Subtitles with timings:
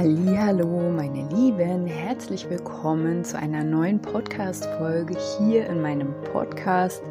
[0.00, 7.02] Hallo, meine Lieben, herzlich willkommen zu einer neuen Podcast Folge hier in meinem Podcast.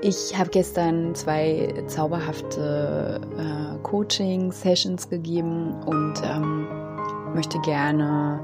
[0.00, 6.66] Ich habe gestern zwei zauberhafte äh, Coaching Sessions gegeben und ähm,
[7.36, 8.40] möchte gerne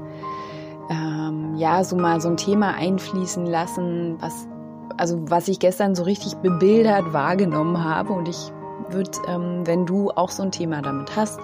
[0.89, 4.47] ähm, ja so mal so ein Thema einfließen lassen, was
[4.95, 8.53] also was ich gestern so richtig bebildert wahrgenommen habe und ich
[8.89, 11.41] würde, ähm, wenn du auch so ein Thema damit hast,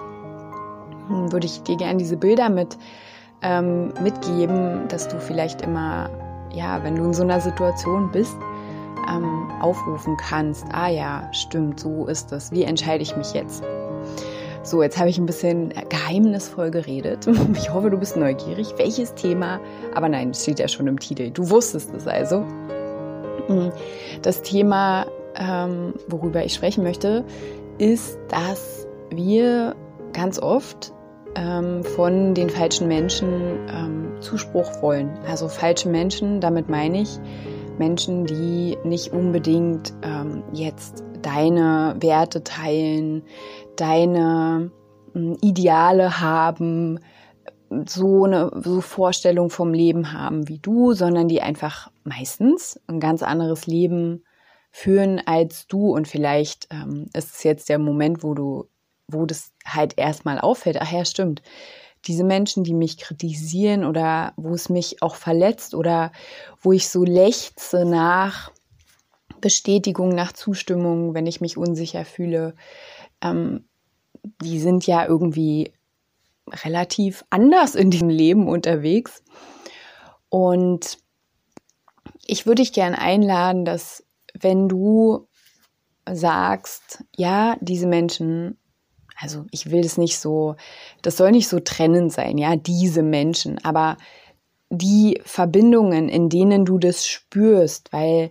[1.08, 2.76] würde ich dir gerne diese Bilder mit
[3.42, 6.10] ähm, mitgeben, dass du vielleicht immer,
[6.52, 8.36] ja, wenn du in so einer Situation bist,
[9.08, 12.50] ähm, aufrufen kannst, ah ja, stimmt, so ist es.
[12.50, 13.62] Wie entscheide ich mich jetzt?
[14.62, 17.28] So, jetzt habe ich ein bisschen geheimnisvoll geredet.
[17.54, 18.74] Ich hoffe, du bist neugierig.
[18.78, 19.60] Welches Thema?
[19.94, 21.30] Aber nein, das steht ja schon im Titel.
[21.30, 22.44] Du wusstest es also.
[23.46, 23.70] Hm,
[24.22, 27.24] das Thema, ähm, worüber ich sprechen möchte,
[27.78, 29.76] ist, dass wir
[30.12, 30.92] ganz oft
[31.36, 35.10] ähm, von den falschen Menschen ähm, Zuspruch wollen.
[35.28, 37.18] Also falsche Menschen, damit meine ich
[37.78, 43.22] Menschen, die nicht unbedingt ähm, jetzt deine Werte teilen,
[43.76, 44.70] deine
[45.14, 47.00] ähm, Ideale haben,
[47.86, 53.22] so eine so Vorstellung vom Leben haben wie du, sondern die einfach meistens ein ganz
[53.22, 54.24] anderes Leben
[54.70, 58.68] führen als du und vielleicht ähm, ist es jetzt der Moment, wo du
[59.08, 61.42] wo das halt erstmal auffällt, ach ja, stimmt,
[62.06, 66.12] diese Menschen, die mich kritisieren oder wo es mich auch verletzt oder
[66.60, 68.52] wo ich so lechze nach
[69.40, 72.54] Bestätigung, nach Zustimmung, wenn ich mich unsicher fühle,
[73.22, 73.64] ähm,
[74.42, 75.72] die sind ja irgendwie
[76.64, 79.22] relativ anders in diesem Leben unterwegs.
[80.28, 80.98] Und
[82.24, 84.04] ich würde dich gerne einladen, dass
[84.38, 85.28] wenn du
[86.10, 88.58] sagst, ja, diese Menschen
[89.18, 90.56] also ich will das nicht so,
[91.02, 93.96] das soll nicht so trennend sein, ja, diese Menschen, aber
[94.70, 98.30] die Verbindungen, in denen du das spürst, weil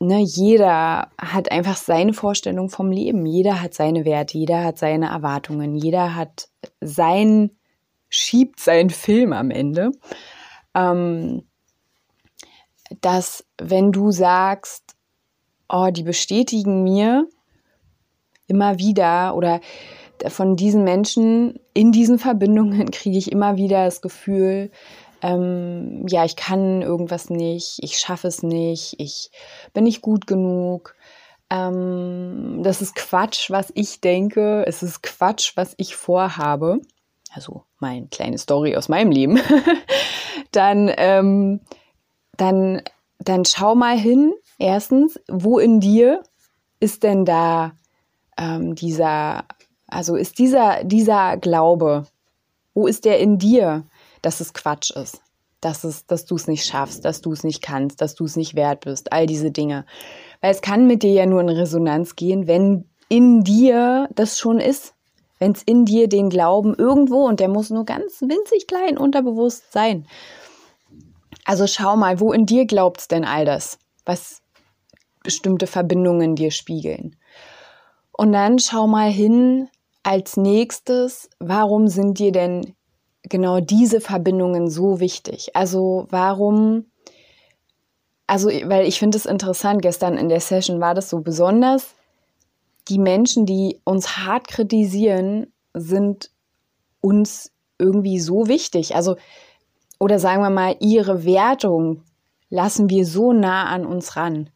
[0.00, 5.08] ne, jeder hat einfach seine Vorstellung vom Leben, jeder hat seine Werte, jeder hat seine
[5.10, 6.48] Erwartungen, jeder hat
[6.80, 7.50] sein,
[8.08, 9.92] schiebt seinen Film am Ende.
[10.74, 11.44] Ähm,
[13.00, 14.96] dass wenn du sagst,
[15.68, 17.28] oh, die bestätigen mir,
[18.50, 19.60] immer wieder oder
[20.28, 24.70] von diesen Menschen in diesen Verbindungen kriege ich immer wieder das Gefühl,
[25.22, 29.30] ähm, ja, ich kann irgendwas nicht, ich schaffe es nicht, ich
[29.72, 30.94] bin nicht gut genug.
[31.50, 34.64] Ähm, das ist Quatsch, was ich denke.
[34.66, 36.80] Es ist Quatsch, was ich vorhabe.
[37.32, 39.40] Also meine kleine Story aus meinem Leben.
[40.52, 41.60] dann, ähm,
[42.36, 42.82] dann,
[43.18, 44.32] dann schau mal hin.
[44.58, 46.22] Erstens, wo in dir
[46.80, 47.72] ist denn da
[48.40, 49.44] ähm, dieser,
[49.86, 52.06] also ist dieser, dieser Glaube,
[52.74, 53.84] wo ist der in dir,
[54.22, 55.20] dass es Quatsch ist?
[55.60, 58.34] Dass, es, dass du es nicht schaffst, dass du es nicht kannst, dass du es
[58.34, 59.84] nicht wert bist, all diese Dinge.
[60.40, 64.58] Weil es kann mit dir ja nur in Resonanz gehen, wenn in dir das schon
[64.58, 64.94] ist.
[65.38, 69.72] Wenn es in dir den Glauben irgendwo, und der muss nur ganz winzig klein unterbewusst
[69.72, 70.06] sein.
[71.44, 74.42] Also schau mal, wo in dir glaubt es denn all das, was
[75.22, 77.16] bestimmte Verbindungen dir spiegeln.
[78.20, 79.70] Und dann schau mal hin
[80.02, 82.74] als nächstes, warum sind dir denn
[83.22, 85.56] genau diese Verbindungen so wichtig?
[85.56, 86.84] Also warum,
[88.26, 91.94] also weil ich finde es interessant, gestern in der Session war das so besonders,
[92.88, 96.30] die Menschen, die uns hart kritisieren, sind
[97.00, 98.94] uns irgendwie so wichtig.
[98.96, 99.16] Also,
[99.98, 102.02] oder sagen wir mal, ihre Wertung
[102.50, 104.50] lassen wir so nah an uns ran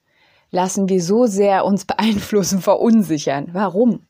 [0.55, 3.51] lassen wir so sehr uns beeinflussen, verunsichern.
[3.53, 4.07] Warum?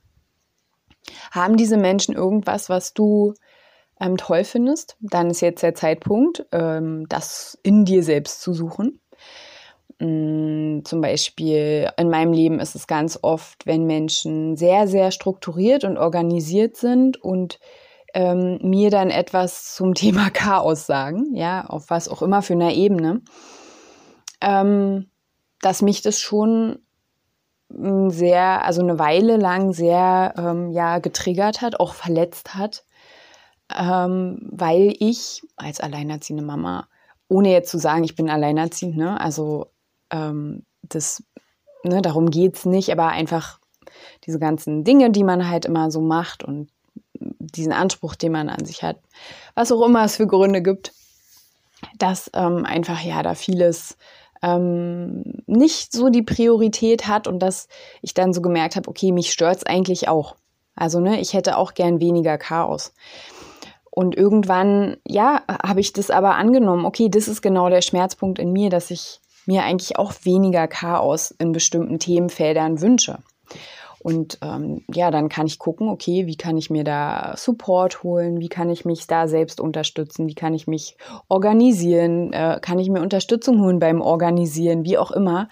[1.32, 3.34] Haben diese Menschen irgendwas, was du
[4.00, 4.96] ähm, toll findest?
[5.00, 9.00] Dann ist jetzt der Zeitpunkt, ähm, das in dir selbst zu suchen.
[9.98, 15.84] Mm, zum Beispiel in meinem Leben ist es ganz oft, wenn Menschen sehr, sehr strukturiert
[15.84, 17.58] und organisiert sind und
[18.14, 22.72] ähm, mir dann etwas zum Thema Chaos sagen, ja, auf was auch immer für einer
[22.72, 23.22] Ebene.
[24.40, 25.10] Ähm,
[25.64, 26.78] dass mich das schon
[27.72, 32.84] hm, sehr, also eine Weile lang sehr ähm, ja getriggert hat, auch verletzt hat.
[33.74, 36.88] ähm, weil ich als alleinerziehende Mama,
[37.28, 39.66] ohne jetzt zu sagen, ich bin alleinerziehend, ne, also
[40.10, 41.22] ähm, das,
[41.82, 43.58] ne, darum geht es nicht, aber einfach
[44.26, 46.68] diese ganzen Dinge, die man halt immer so macht und
[47.14, 48.98] diesen Anspruch, den man an sich hat,
[49.54, 50.92] was auch immer es für Gründe gibt,
[51.98, 53.96] dass ähm, einfach ja da vieles
[54.44, 57.68] ähm, nicht so die Priorität hat und dass
[58.02, 60.36] ich dann so gemerkt habe, okay, mich stört es eigentlich auch.
[60.76, 62.92] Also ne, ich hätte auch gern weniger Chaos.
[63.90, 68.52] Und irgendwann, ja, habe ich das aber angenommen, okay, das ist genau der Schmerzpunkt in
[68.52, 73.18] mir, dass ich mir eigentlich auch weniger Chaos in bestimmten Themenfeldern wünsche.
[74.04, 78.38] Und ähm, ja, dann kann ich gucken, okay, wie kann ich mir da Support holen,
[78.38, 80.98] wie kann ich mich da selbst unterstützen, wie kann ich mich
[81.28, 85.48] organisieren, äh, kann ich mir Unterstützung holen beim Organisieren, wie auch immer.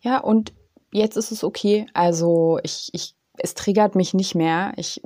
[0.00, 0.52] Ja, und
[0.92, 1.86] jetzt ist es okay.
[1.94, 4.72] Also ich, ich es triggert mich nicht mehr.
[4.76, 5.00] Ich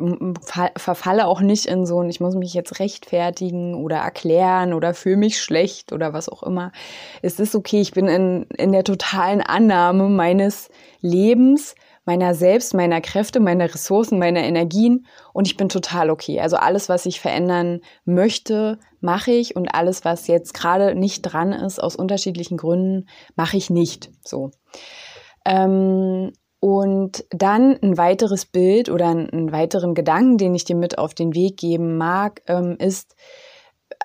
[0.76, 5.18] verfalle auch nicht in so ein, ich muss mich jetzt rechtfertigen oder erklären oder fühle
[5.18, 6.72] mich schlecht oder was auch immer.
[7.20, 10.70] Es ist okay, ich bin in, in der totalen Annahme meines
[11.02, 11.74] Lebens
[12.06, 16.40] meiner selbst, meiner Kräfte, meiner Ressourcen, meiner Energien und ich bin total okay.
[16.40, 21.52] Also alles, was ich verändern möchte, mache ich und alles, was jetzt gerade nicht dran
[21.52, 24.10] ist, aus unterschiedlichen Gründen, mache ich nicht.
[24.24, 24.52] So.
[25.44, 31.12] Ähm, und dann ein weiteres Bild oder einen weiteren Gedanken, den ich dir mit auf
[31.12, 33.14] den Weg geben mag, ähm, ist,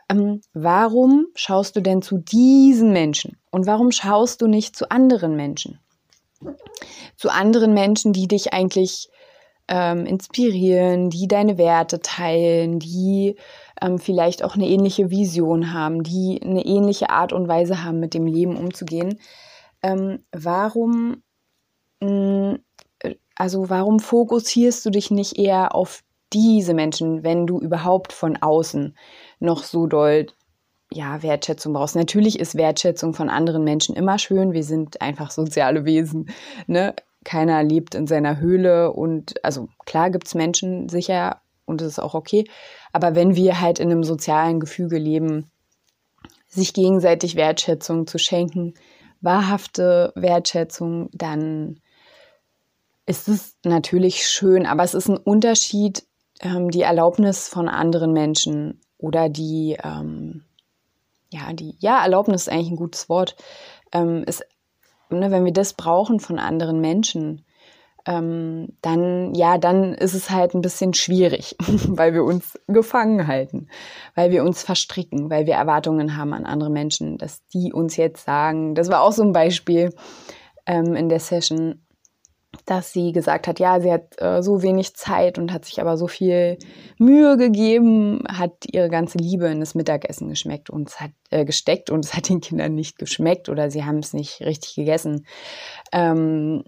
[0.10, 5.36] ähm, warum schaust du denn zu diesen Menschen und warum schaust du nicht zu anderen
[5.36, 5.80] Menschen?
[7.16, 9.10] Zu anderen Menschen, die dich eigentlich
[9.68, 13.38] ähm, inspirieren, die deine Werte teilen, die
[13.82, 18.14] ähm, vielleicht auch eine ähnliche Vision haben, die eine ähnliche Art und Weise haben, mit
[18.14, 19.20] dem Leben umzugehen.
[19.82, 21.24] Ähm, warum,
[22.02, 22.58] mh,
[23.00, 26.04] äh, also warum fokussierst du dich nicht eher auf
[26.34, 28.98] diese Menschen, wenn du überhaupt von außen
[29.40, 30.28] noch so doll
[30.94, 31.96] ja, Wertschätzung brauchst.
[31.96, 34.54] Natürlich ist Wertschätzung von anderen Menschen immer schön.
[34.54, 36.30] Wir sind einfach soziale Wesen.
[36.68, 36.94] Ne?
[37.24, 42.00] Keiner lebt in seiner Höhle und also klar gibt es Menschen sicher und das ist
[42.00, 42.46] auch okay.
[42.92, 45.50] Aber wenn wir halt in einem sozialen Gefüge leben,
[46.48, 48.74] sich gegenseitig Wertschätzung zu schenken,
[49.22, 51.80] wahrhafte Wertschätzung, dann
[53.06, 56.04] ist es natürlich schön, aber es ist ein Unterschied,
[56.42, 60.44] ähm, die Erlaubnis von anderen Menschen oder die, ähm,
[61.32, 63.36] ja, die, ja, Erlaubnis ist eigentlich ein gutes Wort,
[63.94, 64.44] ähm, ist,
[65.10, 67.46] ne, wenn wir das brauchen von anderen Menschen,
[68.06, 71.56] ähm, dann, ja, dann ist es halt ein bisschen schwierig,
[71.88, 73.68] weil wir uns gefangen halten,
[74.16, 78.26] weil wir uns verstricken, weil wir Erwartungen haben an andere Menschen, dass die uns jetzt
[78.26, 79.94] sagen, das war auch so ein Beispiel
[80.66, 81.86] ähm, in der Session,
[82.66, 85.98] dass sie gesagt hat, ja, sie hat äh, so wenig Zeit und hat sich aber
[85.98, 86.58] so viel
[86.98, 91.90] Mühe gegeben, hat ihre ganze Liebe in das Mittagessen geschmeckt und es hat äh, gesteckt
[91.90, 95.26] und es hat den Kindern nicht geschmeckt oder sie haben es nicht richtig gegessen.
[95.92, 96.64] Ähm,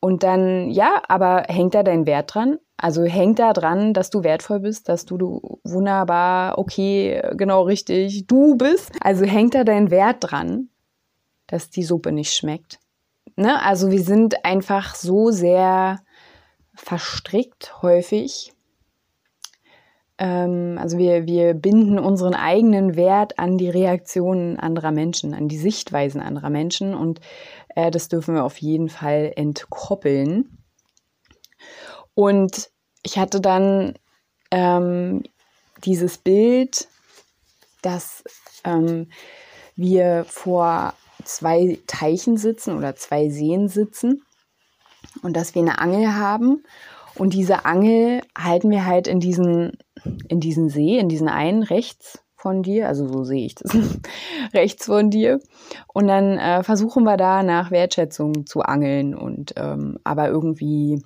[0.00, 2.58] und dann, ja, aber hängt da dein Wert dran?
[2.76, 8.26] Also hängt da dran, dass du wertvoll bist, dass du, du wunderbar, okay, genau richtig,
[8.26, 8.92] du bist.
[9.00, 10.68] Also hängt da dein Wert dran,
[11.46, 12.78] dass die Suppe nicht schmeckt?
[13.34, 13.60] Ne?
[13.62, 16.00] Also wir sind einfach so sehr
[16.74, 18.52] verstrickt häufig.
[20.18, 25.58] Ähm, also wir, wir binden unseren eigenen Wert an die Reaktionen anderer Menschen, an die
[25.58, 27.20] Sichtweisen anderer Menschen und
[27.74, 30.58] äh, das dürfen wir auf jeden Fall entkoppeln.
[32.14, 32.70] Und
[33.02, 33.94] ich hatte dann
[34.50, 35.22] ähm,
[35.84, 36.88] dieses Bild,
[37.82, 38.24] dass
[38.64, 39.10] ähm,
[39.76, 40.94] wir vor
[41.26, 44.22] zwei Teichen sitzen oder zwei Seen sitzen
[45.22, 46.64] und dass wir eine Angel haben.
[47.14, 49.78] Und diese Angel halten wir halt in diesen,
[50.28, 53.76] in diesen See, in diesen einen rechts von dir, also so sehe ich das,
[54.54, 55.40] rechts von dir.
[55.92, 61.02] Und dann äh, versuchen wir da nach Wertschätzung zu angeln und ähm, aber irgendwie,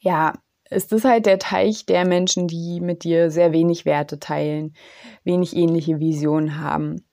[0.00, 0.34] ja,
[0.70, 4.74] ist das halt der Teich der Menschen, die mit dir sehr wenig Werte teilen,
[5.24, 7.04] wenig ähnliche Visionen haben.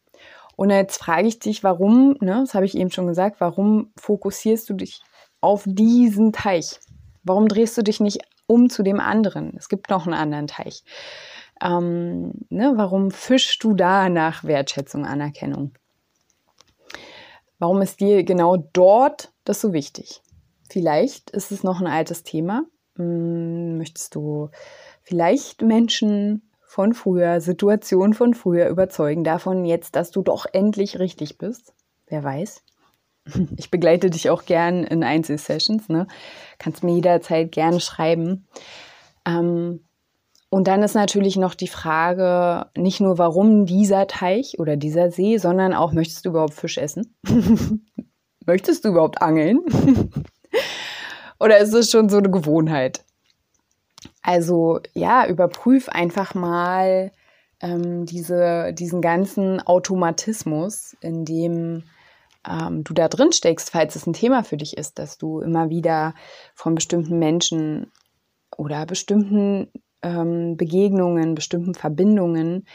[0.60, 4.70] Und jetzt frage ich dich, warum, ne, das habe ich eben schon gesagt, warum fokussierst
[4.70, 5.02] du dich
[5.40, 6.82] auf diesen Teich?
[7.24, 9.56] Warum drehst du dich nicht um zu dem anderen?
[9.56, 10.84] Es gibt noch einen anderen Teich.
[11.64, 15.72] Ähm, ne, warum fischst du da nach Wertschätzung, Anerkennung?
[17.58, 20.22] Warum ist dir genau dort das so wichtig?
[20.70, 22.64] Vielleicht ist es noch ein altes Thema.
[22.98, 24.50] Hm, möchtest du
[25.04, 31.40] vielleicht Menschen von früher, Situationen von früher überzeugen davon jetzt, dass du doch endlich richtig
[31.40, 31.74] bist.
[32.06, 32.62] Wer weiß.
[33.58, 35.90] Ich begleite dich auch gern in Einzelsessions.
[35.90, 36.06] Ne?
[36.60, 38.46] Kannst mir jederzeit gerne schreiben.
[39.26, 39.80] Ähm,
[40.52, 45.38] Und dann ist natürlich noch die Frage, nicht nur warum dieser Teich oder dieser See,
[45.38, 47.16] sondern auch, möchtest du überhaupt Fisch essen?
[48.46, 49.62] möchtest du überhaupt angeln?
[51.40, 53.06] oder ist es schon so eine Gewohnheit?
[54.30, 57.12] Also ja, überprüf einfach mal
[57.62, 61.86] ähm, diese, diesen ganzen Automatismus, in dem
[62.48, 65.72] ähm, du da drin steckst, falls es ein Thema für dich ist, dass du immer
[65.72, 66.14] wieder
[66.54, 67.92] von bestimmten Menschen
[68.56, 69.72] oder bestimmten
[70.04, 72.68] ähm, Begegnungen, bestimmten Verbindungen,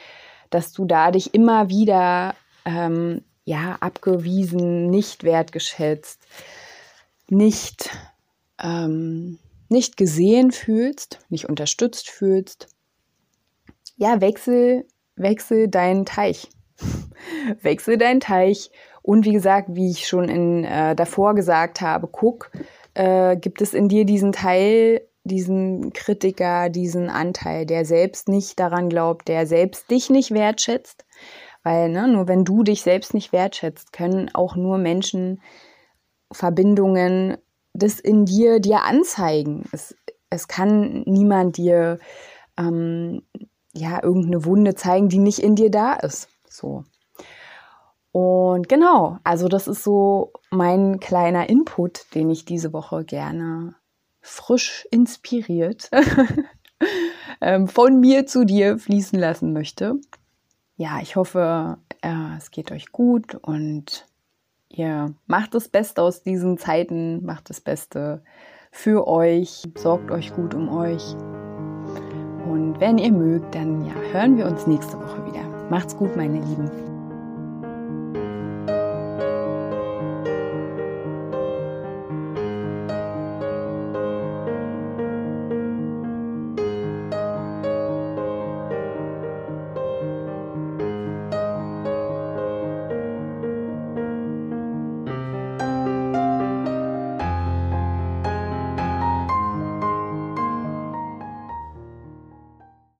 [0.50, 2.34] dass du da dich immer wieder
[2.64, 6.20] ähm, ja abgewiesen, nicht wertgeschätzt,
[7.28, 7.96] nicht
[8.60, 9.38] ähm,
[9.74, 12.68] nicht gesehen fühlst, nicht unterstützt fühlst.
[13.96, 16.48] Ja, wechsel wechsel deinen Teich,
[17.60, 18.70] wechsel deinen Teich
[19.02, 22.50] und wie gesagt, wie ich schon in, äh, davor gesagt habe, guck,
[22.94, 28.90] äh, gibt es in dir diesen Teil diesen Kritiker, diesen Anteil, der selbst nicht daran
[28.90, 31.06] glaubt, der selbst dich nicht wertschätzt.
[31.62, 35.40] Weil ne, nur wenn du dich selbst nicht wertschätzt, können auch nur Menschen
[36.30, 37.38] Verbindungen
[37.74, 39.64] das in dir dir anzeigen.
[39.72, 39.94] Es,
[40.30, 41.98] es kann niemand dir
[42.56, 43.22] ähm,
[43.72, 46.28] ja irgendeine Wunde zeigen, die nicht in dir da ist.
[46.48, 46.84] So.
[48.12, 53.74] Und genau, also das ist so mein kleiner Input, den ich diese Woche gerne
[54.20, 55.90] frisch inspiriert
[57.40, 59.96] ähm, von mir zu dir fließen lassen möchte.
[60.76, 64.06] Ja, ich hoffe, äh, es geht euch gut und
[64.76, 68.22] ihr macht das Beste aus diesen Zeiten, macht das Beste
[68.70, 71.14] für euch, sorgt euch gut um euch.
[72.46, 75.68] Und wenn ihr mögt, dann ja, hören wir uns nächste Woche wieder.
[75.70, 76.93] Macht's gut, meine Lieben.